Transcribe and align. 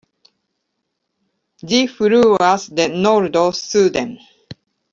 Ĝi 1.73 1.81
fluas 1.97 2.65
de 2.81 2.89
nordo 3.05 3.47
suden. 3.61 4.13